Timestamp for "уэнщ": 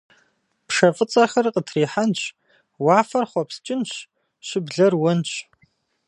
5.01-5.31